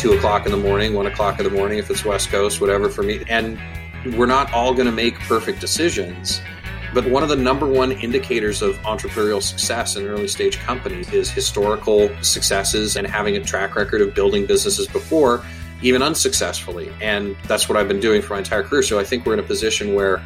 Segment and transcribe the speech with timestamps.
[0.00, 2.88] two o'clock in the morning, one o'clock in the morning, if it's West Coast, whatever
[2.88, 3.22] for me.
[3.28, 3.58] And
[4.16, 6.40] we're not all going to make perfect decisions.
[6.94, 11.30] But one of the number one indicators of entrepreneurial success in early stage companies is
[11.30, 15.44] historical successes and having a track record of building businesses before,
[15.82, 16.90] even unsuccessfully.
[17.02, 18.82] And that's what I've been doing for my entire career.
[18.82, 20.22] So I think we're in a position where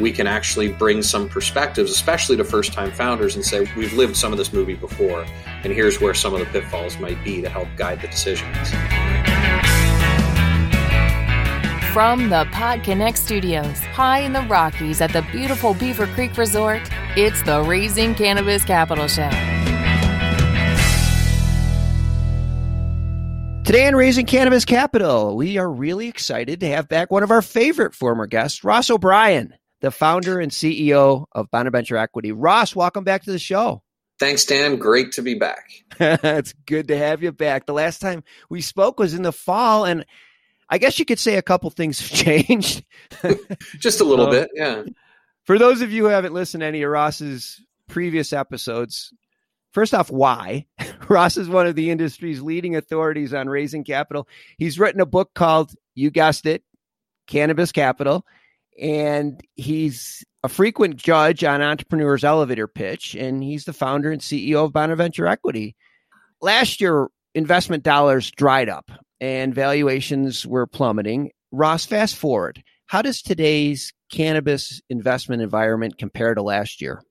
[0.00, 4.16] we can actually bring some perspectives, especially to first time founders, and say, we've lived
[4.16, 5.24] some of this movie before,
[5.62, 8.72] and here's where some of the pitfalls might be to help guide the decisions.
[11.94, 16.82] From the Pod Connect studios, high in the Rockies at the beautiful Beaver Creek Resort,
[17.16, 19.30] it's the Raising Cannabis Capital Show.
[23.62, 27.42] Today on Raising Cannabis Capital, we are really excited to have back one of our
[27.42, 32.32] favorite former guests, Ross O'Brien the founder and CEO of Bonaventure Equity.
[32.32, 33.84] Ross, welcome back to the show.
[34.18, 34.78] Thanks, Dan.
[34.78, 35.68] Great to be back.
[36.00, 37.66] it's good to have you back.
[37.66, 40.04] The last time we spoke was in the fall, and
[40.74, 42.84] I guess you could say a couple things have changed.
[43.78, 44.82] Just a little bit, yeah.
[45.44, 49.12] For those of you who haven't listened to any of Ross's previous episodes,
[49.72, 50.66] first off, why?
[51.08, 54.26] Ross is one of the industry's leading authorities on raising capital.
[54.58, 56.64] He's written a book called, you guessed it,
[57.28, 58.26] Cannabis Capital
[58.80, 64.64] and he's a frequent judge on Entrepreneur's Elevator Pitch, and he's the founder and CEO
[64.64, 65.76] of Bonaventure Equity.
[66.40, 68.90] Last year, investment dollars dried up
[69.24, 71.30] and valuations were plummeting.
[71.50, 72.62] Ross, fast forward.
[72.88, 77.02] How does today's cannabis investment environment compare to last year?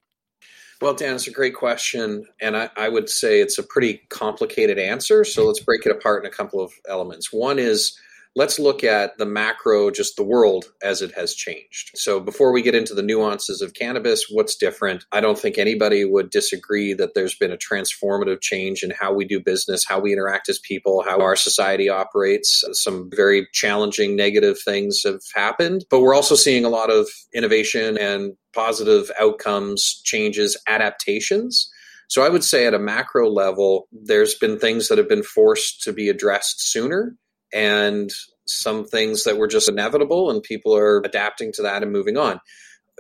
[0.80, 2.28] Well, Dan, it's a great question.
[2.40, 5.24] And I, I, would say it's a pretty complicated answer.
[5.24, 7.34] So let's break it apart in a couple of elements.
[7.34, 7.98] One is
[8.36, 11.92] let's look at the macro, just the world as it has changed.
[11.96, 15.06] So before we get into the nuances of cannabis, what's different?
[15.12, 19.26] I don't think anybody would disagree that there's been a transformative change in how we
[19.26, 22.64] do business, how we interact as people, how our society operates.
[22.72, 27.98] Some very challenging negative things have happened, but we're also seeing a lot of innovation
[27.98, 31.70] and positive outcomes, changes, adaptations.
[32.10, 35.82] So I would say at a macro level, there's been things that have been forced
[35.84, 37.16] to be addressed sooner
[37.54, 38.12] and
[38.46, 42.40] some things that were just inevitable, and people are adapting to that and moving on.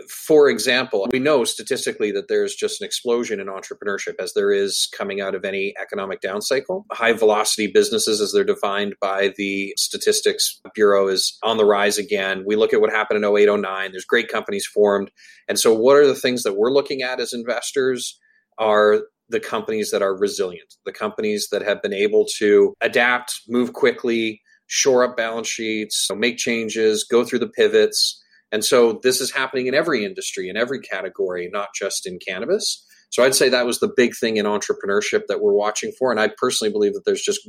[0.09, 4.89] For example, we know statistically that there's just an explosion in entrepreneurship as there is
[4.97, 6.85] coming out of any economic down cycle.
[6.91, 12.43] High velocity businesses, as they're defined by the Statistics Bureau, is on the rise again.
[12.47, 13.91] We look at what happened in 08, 09.
[13.91, 15.11] There's great companies formed.
[15.47, 18.19] And so, what are the things that we're looking at as investors?
[18.59, 23.73] Are the companies that are resilient, the companies that have been able to adapt, move
[23.73, 24.42] quickly,
[24.73, 28.19] shore up balance sheets, make changes, go through the pivots.
[28.51, 32.83] And so this is happening in every industry, in every category, not just in cannabis.
[33.11, 36.09] So I'd say that was the big thing in entrepreneurship that we're watching for.
[36.09, 37.47] And I personally believe that there's just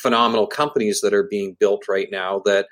[0.00, 2.68] phenomenal companies that are being built right now that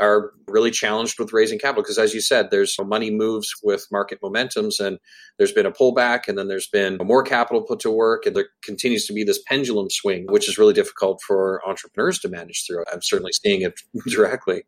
[0.00, 1.82] are really challenged with raising capital.
[1.82, 4.98] Because as you said there's money moves with market momentums and
[5.38, 8.48] there's been a pullback and then there's been more capital put to work and there
[8.62, 12.84] continues to be this pendulum swing which is really difficult for entrepreneurs to manage through.
[12.92, 13.74] I'm certainly seeing it
[14.08, 14.64] directly.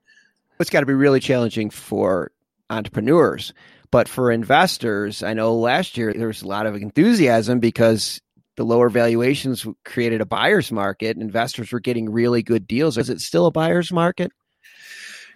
[0.60, 2.30] It's got to be really challenging for
[2.70, 3.52] entrepreneurs
[3.90, 8.22] but for investors i know last year there was a lot of enthusiasm because
[8.56, 11.16] the lower valuations created a buyer's market.
[11.16, 12.96] Investors were getting really good deals.
[12.96, 14.32] Is it still a buyer's market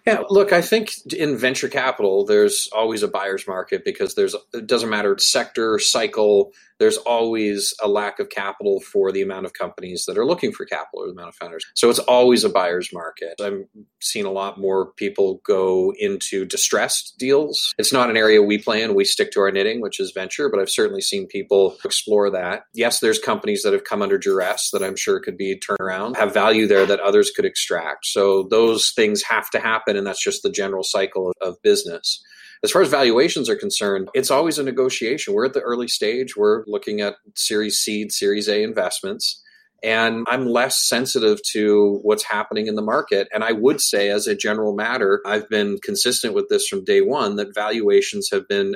[0.09, 4.67] yeah, look, I think in venture capital, there's always a buyer's market because there's it
[4.67, 10.05] doesn't matter sector, cycle, there's always a lack of capital for the amount of companies
[10.07, 11.65] that are looking for capital or the amount of founders.
[11.75, 13.35] So it's always a buyer's market.
[13.41, 13.69] I'm
[14.01, 17.75] seeing a lot more people go into distressed deals.
[17.79, 18.95] It's not an area we play in.
[18.95, 22.63] We stick to our knitting, which is venture, but I've certainly seen people explore that.
[22.75, 26.33] Yes, there's companies that have come under duress that I'm sure could be turnaround, have
[26.33, 28.07] value there that others could extract.
[28.07, 32.23] So those things have to happen, and that's just the general cycle of, business.
[32.65, 35.35] As far as valuations are concerned, it's always a negotiation.
[35.35, 36.37] We're at the early stage.
[36.37, 39.43] We're looking at Series Seed, Series A investments.
[39.83, 43.29] And I'm less sensitive to what's happening in the market.
[43.33, 47.01] And I would say, as a general matter, I've been consistent with this from day
[47.01, 48.75] one that valuations have been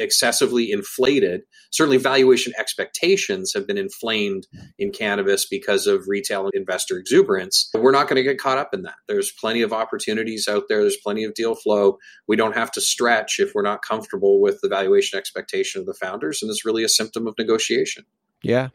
[0.00, 1.42] excessively inflated.
[1.70, 4.46] Certainly, valuation expectations have been inflamed
[4.78, 7.70] in cannabis because of retail investor exuberance.
[7.74, 8.96] We're not going to get caught up in that.
[9.06, 11.98] There's plenty of opportunities out there, there's plenty of deal flow.
[12.26, 15.94] We don't have to stretch if we're not comfortable with the valuation expectation of the
[15.94, 16.40] founders.
[16.42, 18.04] And it's really a symptom of negotiation.
[18.42, 18.68] Yeah,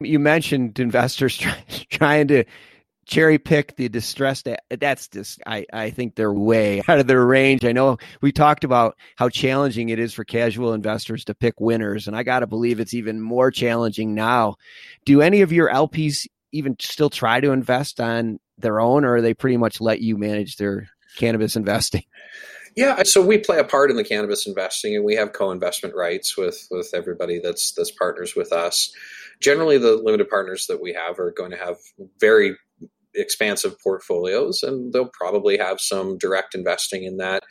[0.00, 2.44] you mentioned investors try, trying to
[3.12, 7.64] cherry pick the distressed that's just I, I think they're way out of their range
[7.64, 12.06] i know we talked about how challenging it is for casual investors to pick winners
[12.06, 14.56] and i gotta believe it's even more challenging now
[15.04, 19.34] do any of your lps even still try to invest on their own, or they
[19.34, 22.04] pretty much let you manage their cannabis investing?
[22.76, 26.38] Yeah, so we play a part in the cannabis investing, and we have co-investment rights
[26.38, 28.94] with with everybody that's that's partners with us.
[29.40, 31.76] Generally, the limited partners that we have are going to have
[32.18, 32.56] very
[33.14, 37.42] expansive portfolios, and they'll probably have some direct investing in that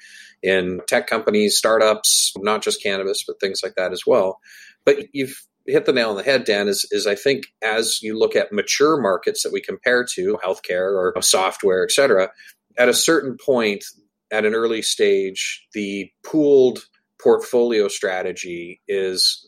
[0.44, 4.40] in tech companies, startups, not just cannabis, but things like that as well.
[4.86, 5.36] But you've
[5.68, 8.52] hit the nail on the head, Dan, is, is I think as you look at
[8.52, 12.30] mature markets that we compare to, healthcare or software, et cetera,
[12.78, 13.84] at a certain point,
[14.32, 16.80] at an early stage, the pooled
[17.22, 19.48] portfolio strategy is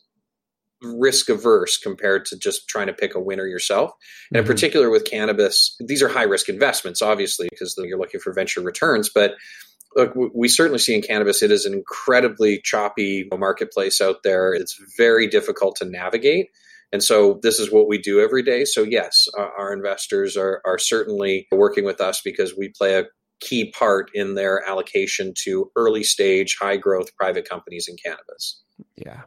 [0.83, 3.91] risk averse compared to just trying to pick a winner yourself.
[4.29, 4.51] And in mm-hmm.
[4.51, 9.09] particular with cannabis, these are high risk investments, obviously, because you're looking for venture returns.
[9.13, 9.35] But
[9.95, 14.53] look, we certainly see in cannabis, it is an incredibly choppy marketplace out there.
[14.53, 16.47] It's very difficult to navigate.
[16.91, 18.65] And so this is what we do every day.
[18.65, 23.05] So yes, our investors are, are certainly working with us because we play a
[23.39, 28.61] key part in their allocation to early stage, high growth private companies in cannabis.
[28.95, 29.23] Yeah.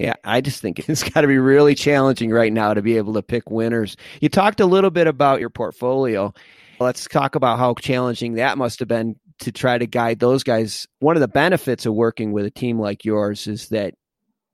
[0.00, 3.12] Yeah, I just think it's got to be really challenging right now to be able
[3.14, 3.96] to pick winners.
[4.20, 6.32] You talked a little bit about your portfolio.
[6.80, 10.88] Let's talk about how challenging that must have been to try to guide those guys.
[11.00, 13.94] One of the benefits of working with a team like yours is that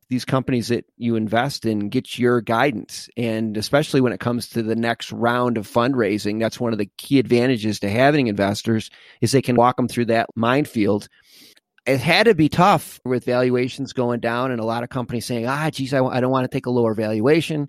[0.09, 3.09] these companies that you invest in get your guidance.
[3.17, 6.91] And especially when it comes to the next round of fundraising, that's one of the
[6.99, 8.91] key advantages to having investors
[9.21, 11.09] is they can walk them through that minefield.
[11.87, 15.47] It had to be tough with valuations going down and a lot of companies saying,
[15.47, 17.69] ah, geez, I, I don't want to take a lower valuation.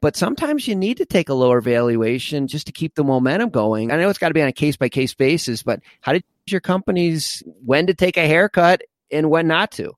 [0.00, 3.92] But sometimes you need to take a lower valuation just to keep the momentum going.
[3.92, 6.24] I know it's got to be on a case by case basis, but how did
[6.46, 8.82] your companies when to take a haircut
[9.12, 9.92] and when not to?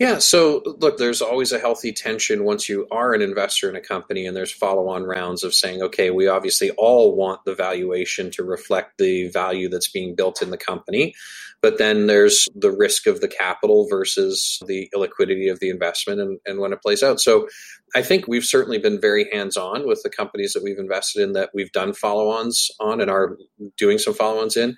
[0.00, 3.80] Yeah, so look, there's always a healthy tension once you are an investor in a
[3.80, 8.30] company and there's follow on rounds of saying, okay, we obviously all want the valuation
[8.32, 11.14] to reflect the value that's being built in the company.
[11.62, 16.40] But then there's the risk of the capital versus the illiquidity of the investment and,
[16.44, 17.20] and when it plays out.
[17.20, 17.46] So
[17.94, 21.32] I think we've certainly been very hands on with the companies that we've invested in
[21.34, 23.36] that we've done follow ons on and are
[23.78, 24.76] doing some follow ons in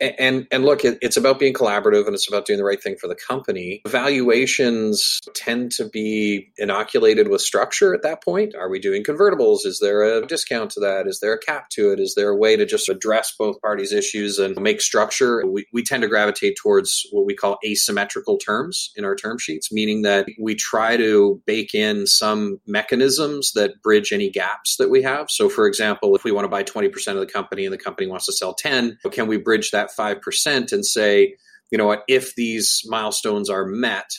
[0.00, 2.96] and and look it, it's about being collaborative and it's about doing the right thing
[2.96, 3.82] for the company.
[3.86, 8.54] Valuations tend to be inoculated with structure at that point.
[8.54, 9.64] Are we doing convertibles?
[9.64, 11.06] Is there a discount to that?
[11.06, 12.00] Is there a cap to it?
[12.00, 15.44] Is there a way to just address both parties issues and make structure?
[15.46, 19.72] We, we tend to gravitate towards what we call asymmetrical terms in our term sheets
[19.72, 25.02] meaning that we try to bake in some mechanisms that bridge any gaps that we
[25.02, 25.30] have.
[25.30, 28.06] So for example if we want to buy 20% of the company and the company
[28.06, 31.34] wants to sell 10 can we bridge that that 5% and say,
[31.70, 34.10] you know what, if these milestones are met,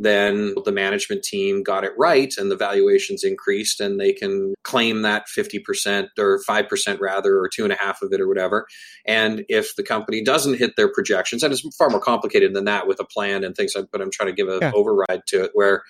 [0.00, 5.02] then the management team got it right and the valuations increased and they can claim
[5.02, 8.66] that 50% or 5% rather or two and a half of it or whatever
[9.06, 12.86] and if the company doesn't hit their projections and it's far more complicated than that
[12.86, 14.72] with a plan and things but i'm trying to give an yeah.
[14.72, 15.82] override to it where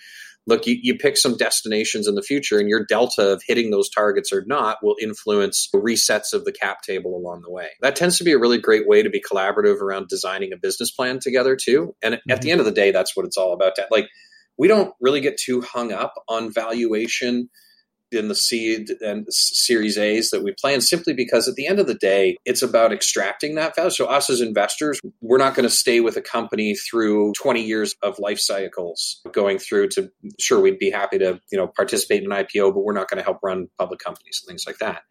[0.49, 3.91] look, you, you pick some destinations in the future, and your delta of hitting those
[3.91, 7.69] targets or not will influence resets of the cap table along the way.
[7.83, 10.91] That tends to be a really great way to be collaborative around designing a business
[10.91, 11.95] plan together, too.
[12.03, 12.31] And mm-hmm.
[12.31, 13.75] at the end of the day, that's what it's all about.
[13.91, 14.09] Like,
[14.57, 17.51] we don't really get too hung up on valuation
[18.13, 21.87] in the seed and series A's that we plan simply because at the end of
[21.87, 23.91] the day, it's about extracting that value.
[23.91, 27.95] So us as investors, we're not going to stay with a company through 20 years
[28.03, 32.33] of life cycles going through to sure we'd be happy to, you know, participate in
[32.33, 35.03] an IPO, but we're not going to help run public companies and things like that.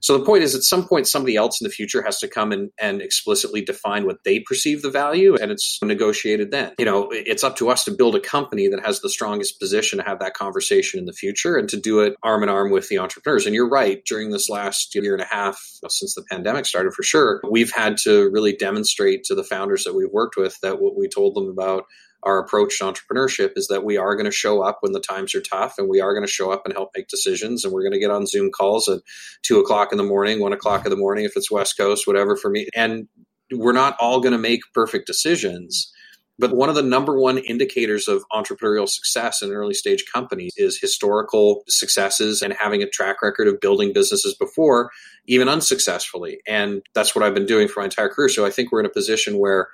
[0.00, 2.52] So the point is at some point somebody else in the future has to come
[2.52, 6.72] and, and explicitly define what they perceive the value and it's negotiated then.
[6.78, 9.98] You know, it's up to us to build a company that has the strongest position
[9.98, 12.70] to have that conversation in the future and to do it our arm in arm
[12.70, 13.46] with the entrepreneurs.
[13.46, 16.92] And you're right, during this last year and a half uh, since the pandemic started,
[16.92, 20.80] for sure, we've had to really demonstrate to the founders that we've worked with that
[20.80, 21.84] what we told them about
[22.22, 25.34] our approach to entrepreneurship is that we are going to show up when the times
[25.34, 27.82] are tough and we are going to show up and help make decisions and we're
[27.82, 29.00] going to get on zoom calls at
[29.42, 32.34] two o'clock in the morning one o'clock in the morning if it's west coast whatever
[32.34, 33.06] for me and
[33.52, 35.92] we're not all going to make perfect decisions
[36.38, 40.78] but one of the number one indicators of entrepreneurial success in early stage companies is
[40.78, 44.90] historical successes and having a track record of building businesses before,
[45.26, 46.40] even unsuccessfully.
[46.46, 48.28] And that's what I've been doing for my entire career.
[48.28, 49.68] So I think we're in a position where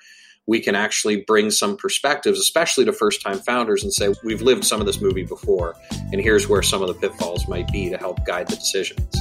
[0.47, 4.65] we can actually bring some perspectives, especially to first time founders, and say, we've lived
[4.65, 5.75] some of this movie before,
[6.13, 9.17] and here's where some of the pitfalls might be to help guide the decisions.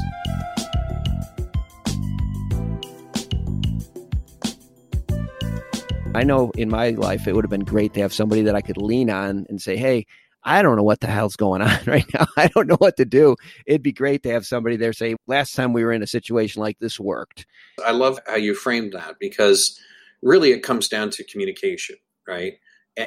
[6.14, 8.62] I know in my life it would have been great to have somebody that I
[8.62, 10.06] could lean on and say, "Hey,
[10.44, 12.26] I don't know what the hell's going on right now.
[12.38, 13.36] I don't know what to do.
[13.66, 16.62] It'd be great to have somebody there say, last time we were in a situation
[16.62, 17.46] like this worked.
[17.86, 19.80] I love how you framed that because
[20.22, 21.96] really it comes down to communication,
[22.28, 22.54] right?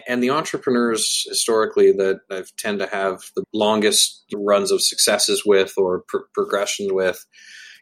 [0.08, 5.75] And the entrepreneurs historically that I tend to have the longest runs of successes with
[5.76, 7.25] or pr- progressions with,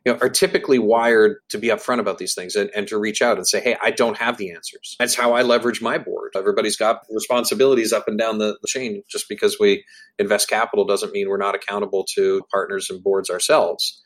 [0.04, 3.22] you know, are typically wired to be upfront about these things and, and to reach
[3.22, 4.96] out and say, hey, I don't have the answers.
[4.98, 6.32] That's how I leverage my board.
[6.36, 9.02] Everybody's got responsibilities up and down the, the chain.
[9.08, 9.84] Just because we
[10.18, 14.02] invest capital doesn't mean we're not accountable to partners and boards ourselves.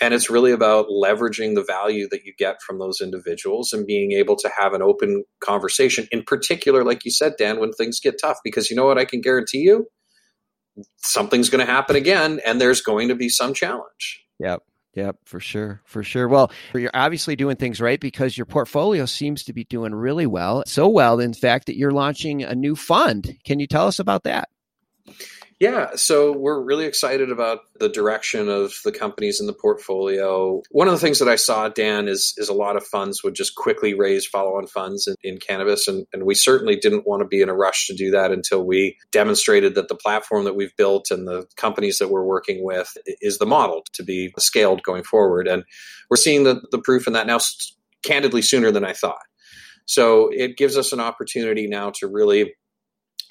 [0.00, 4.12] And it's really about leveraging the value that you get from those individuals and being
[4.12, 8.16] able to have an open conversation, in particular, like you said, Dan, when things get
[8.20, 8.38] tough.
[8.42, 9.86] Because you know what I can guarantee you?
[10.98, 14.24] Something's going to happen again, and there's going to be some challenge.
[14.40, 14.62] Yep.
[14.94, 16.28] Yep, for sure, for sure.
[16.28, 20.64] Well, you're obviously doing things right because your portfolio seems to be doing really well.
[20.66, 23.38] So well, in fact, that you're launching a new fund.
[23.44, 24.50] Can you tell us about that?
[25.62, 30.60] Yeah, so we're really excited about the direction of the companies in the portfolio.
[30.72, 33.36] One of the things that I saw, Dan, is is a lot of funds would
[33.36, 37.28] just quickly raise follow-on funds in, in cannabis, and, and we certainly didn't want to
[37.28, 40.76] be in a rush to do that until we demonstrated that the platform that we've
[40.76, 45.04] built and the companies that we're working with is the model to be scaled going
[45.04, 45.46] forward.
[45.46, 45.62] And
[46.10, 47.38] we're seeing the, the proof in that now,
[48.02, 49.22] candidly, sooner than I thought.
[49.86, 52.54] So it gives us an opportunity now to really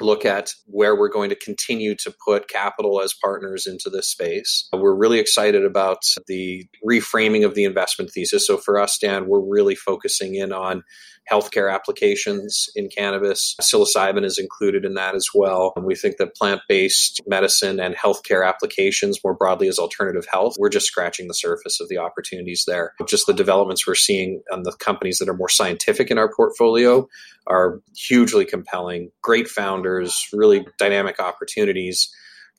[0.01, 4.67] look at where we're going to continue to put capital as partners into this space.
[4.73, 8.47] We're really excited about the reframing of the investment thesis.
[8.47, 10.83] So for us, Dan, we're really focusing in on
[11.29, 13.55] healthcare applications in cannabis.
[13.61, 15.73] Psilocybin is included in that as well.
[15.75, 20.55] And we think that plant based medicine and healthcare applications more broadly as alternative health,
[20.59, 22.93] we're just scratching the surface of the opportunities there.
[23.07, 27.07] Just the developments we're seeing on the companies that are more scientific in our portfolio
[27.47, 29.11] are hugely compelling.
[29.21, 32.13] Great founders, really dynamic opportunities.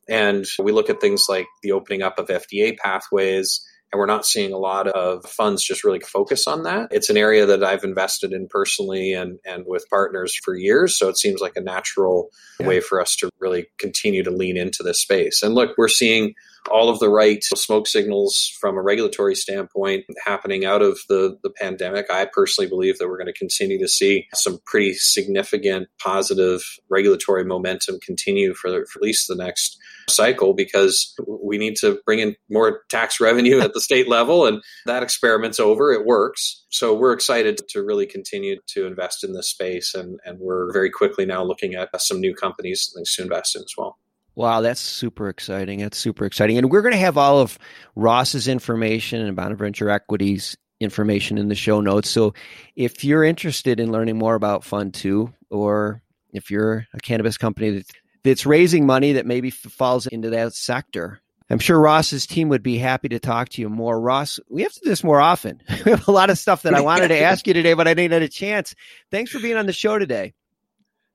[0.09, 4.25] And we look at things like the opening up of FDA pathways and we're not
[4.25, 6.89] seeing a lot of funds just really focus on that.
[6.91, 10.99] It's an area that I've invested in personally and, and with partners for years.
[10.99, 12.69] So it seems like a natural yeah.
[12.69, 15.43] way for us to really continue to lean into this space.
[15.43, 16.35] And look, we're seeing
[16.71, 21.51] all of the right smoke signals from a regulatory standpoint happening out of the, the
[21.51, 22.11] pandemic.
[22.11, 27.45] I personally believe that we're going to continue to see some pretty significant positive regulatory
[27.45, 29.79] momentum continue for, for at least the next
[30.09, 34.63] cycle because we need to bring in more tax revenue at the state level and
[34.87, 39.49] that experiment's over it works so we're excited to really continue to invest in this
[39.49, 43.55] space and, and we're very quickly now looking at some new companies things to invest
[43.55, 43.99] in as well
[44.35, 45.81] Wow, that's super exciting.
[45.81, 46.57] That's super exciting.
[46.59, 47.59] And we're going to have all of
[47.95, 52.11] Ross's information and Bonaventure Equities information in the show notes.
[52.11, 52.35] So
[52.75, 57.85] if you're interested in learning more about Fund 2 or if you're a cannabis company
[58.25, 61.21] that's raising money that maybe falls into that sector.
[61.51, 64.01] I'm sure Ross's team would be happy to talk to you more.
[64.01, 65.61] Ross, we have to do this more often.
[65.85, 67.95] we have a lot of stuff that I wanted to ask you today, but I
[67.95, 68.75] didn't get a chance.
[69.11, 70.33] Thanks for being on the show today.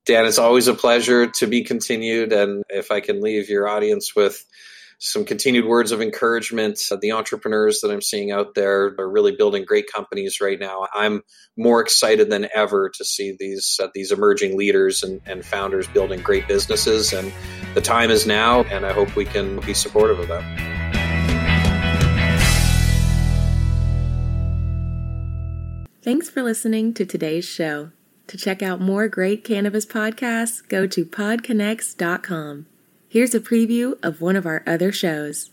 [0.07, 2.31] Dan, it's always a pleasure to be continued.
[2.31, 4.43] And if I can leave your audience with
[4.99, 6.79] some continued words of encouragement.
[7.01, 10.87] The entrepreneurs that I'm seeing out there are really building great companies right now.
[10.93, 11.21] I'm
[11.55, 16.21] more excited than ever to see these uh, these emerging leaders and, and founders building
[16.21, 17.13] great businesses.
[17.13, 17.31] And
[17.75, 20.43] the time is now, and I hope we can be supportive of that.
[26.01, 27.91] Thanks for listening to today's show.
[28.27, 32.65] To check out more great cannabis podcasts, go to podconnects.com.
[33.09, 35.51] Here's a preview of one of our other shows.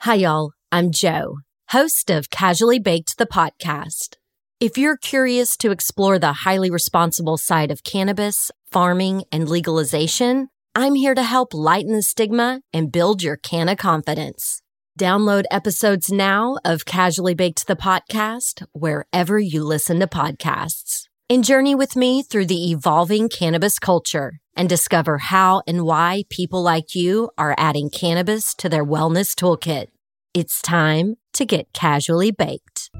[0.00, 0.52] Hi, y'all.
[0.72, 1.38] I'm Joe,
[1.70, 4.16] host of Casually Baked, the podcast.
[4.58, 10.96] If you're curious to explore the highly responsible side of cannabis, farming, and legalization, I'm
[10.96, 14.60] here to help lighten the stigma and build your canna confidence.
[14.98, 21.05] Download episodes now of Casually Baked, the podcast, wherever you listen to podcasts.
[21.28, 26.62] And journey with me through the evolving cannabis culture and discover how and why people
[26.62, 29.88] like you are adding cannabis to their wellness toolkit.
[30.34, 32.90] It's time to get casually baked.